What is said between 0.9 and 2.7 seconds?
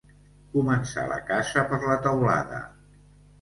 la casa per la teulada.